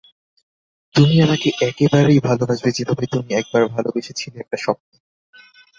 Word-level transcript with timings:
তুমি 0.95 1.15
আমাকে 1.21 1.49
একেবারেই 1.61 2.19
ভালবাসবে 2.19 2.69
যেভাবে 2.71 3.05
তুমি 3.07 3.29
একবার 3.33 3.61
ভালবেসেছিলে 3.67 4.37
একটা 4.39 4.57
স্বপ্নে। 4.57 4.95